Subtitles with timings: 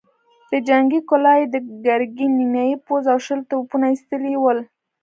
[0.49, 1.55] له جنګي کلا يې د
[1.85, 4.59] ګرګين نيمايي پوځ او شل توپونه ايستلي ول.